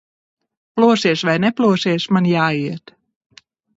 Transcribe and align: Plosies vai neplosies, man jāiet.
Plosies 0.79 1.23
vai 1.29 1.35
neplosies, 1.45 2.07
man 2.17 2.31
jāiet. 2.31 2.95